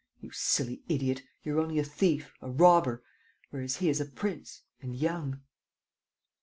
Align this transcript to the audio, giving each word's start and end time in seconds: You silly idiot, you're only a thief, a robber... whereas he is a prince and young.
You 0.23 0.31
silly 0.31 0.81
idiot, 0.89 1.21
you're 1.43 1.59
only 1.59 1.77
a 1.77 1.83
thief, 1.83 2.33
a 2.41 2.49
robber... 2.49 3.03
whereas 3.51 3.75
he 3.75 3.87
is 3.87 4.01
a 4.01 4.05
prince 4.05 4.63
and 4.81 4.95
young. 4.95 5.41